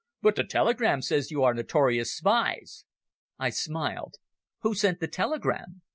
"But 0.23 0.35
the 0.35 0.43
telegram 0.43 1.03
says 1.03 1.29
you 1.29 1.43
are 1.43 1.53
notorious 1.53 2.11
spies!" 2.11 2.85
I 3.37 3.51
smiled. 3.51 4.15
"Who 4.61 4.73
sent 4.73 4.99
the 4.99 5.07
telegram?" 5.07 5.83